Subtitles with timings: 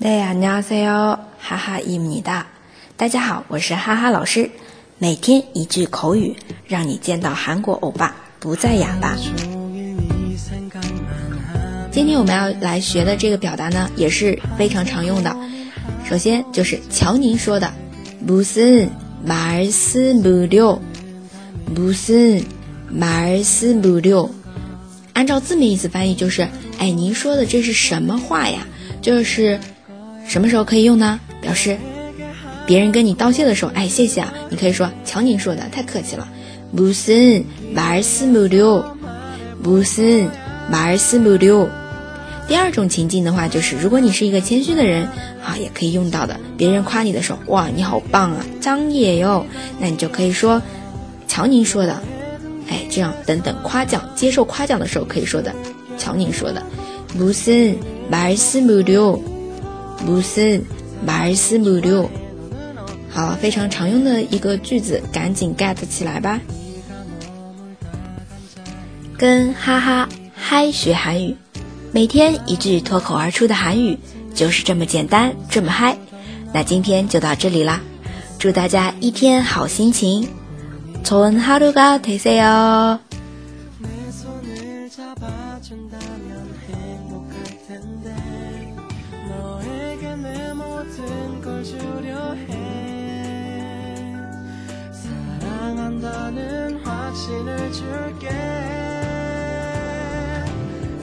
[0.00, 2.46] 네 안녕하세요， 哈哈伊米哒。
[2.96, 4.50] 大家好，我是哈哈老师。
[4.98, 9.16] 每天一句口语，让你见到韩国欧巴不再哑巴。
[11.90, 15.36] 今天我们要来学的这个表达呢，也是非常常用的。
[16.04, 17.72] 首先就是乔宁说的，
[18.26, 20.78] 무슨말씀을 요，
[21.74, 24.30] 무슨말씀을 요。
[25.14, 26.46] 按照字面意思翻译就是，
[26.78, 28.66] 哎，您说的这是什么话呀？
[29.00, 29.58] 就是。
[30.26, 31.20] 什么时候可以用呢？
[31.40, 31.76] 表示
[32.66, 36.26] 别人跟你道谢的时候，哎，谢谢啊，你可以说乔宁说的，太客气了。
[36.74, 38.84] 무슨말씀을 요，
[39.62, 41.68] 무슨말씀을 요。
[42.48, 45.06] 第二种情境的话，就是如果你是一个谦虚的人，
[45.44, 46.36] 啊，也可以用到的。
[46.56, 49.46] 别人夸你的时候，哇，你好棒啊，张也哟，
[49.78, 50.60] 那你就可以说
[51.28, 52.02] 乔宁说的，
[52.68, 55.54] 哎，这样等等夸奖，接受夸奖的时候可以说的，
[55.96, 56.60] 乔宁说的。
[57.16, 59.20] 무슨말씀을 요。
[60.04, 60.62] 不是
[61.06, 62.08] 말씀을 요。
[63.10, 66.40] 好，非常常用的一个句子，赶紧 get 起来吧。
[69.16, 71.36] 跟哈哈嗨学韩语，
[71.92, 73.98] 每天一句脱口而出的韩语，
[74.34, 75.96] 就是这么简单，这么嗨。
[76.52, 77.80] 那今天就到这里啦，
[78.38, 80.28] 祝大家一天好心情。
[81.02, 82.98] 좋은하루가되세 요。
[85.62, 85.96] 주려
[97.11, 98.40] 당신을 줄게.